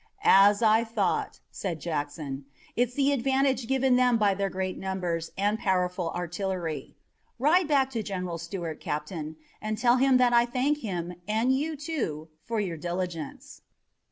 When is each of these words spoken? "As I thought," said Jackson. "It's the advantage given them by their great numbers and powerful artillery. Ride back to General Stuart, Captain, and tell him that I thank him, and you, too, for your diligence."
"As 0.23 0.63
I 0.63 0.83
thought," 0.83 1.41
said 1.51 1.79
Jackson. 1.79 2.45
"It's 2.75 2.95
the 2.95 3.11
advantage 3.11 3.67
given 3.67 3.97
them 3.97 4.17
by 4.17 4.33
their 4.33 4.49
great 4.49 4.79
numbers 4.79 5.29
and 5.37 5.59
powerful 5.59 6.09
artillery. 6.15 6.95
Ride 7.37 7.67
back 7.67 7.91
to 7.91 8.01
General 8.01 8.39
Stuart, 8.39 8.79
Captain, 8.79 9.35
and 9.61 9.77
tell 9.77 9.97
him 9.97 10.17
that 10.17 10.33
I 10.33 10.47
thank 10.47 10.79
him, 10.79 11.13
and 11.27 11.55
you, 11.55 11.75
too, 11.75 12.29
for 12.43 12.59
your 12.59 12.77
diligence." 12.77 13.61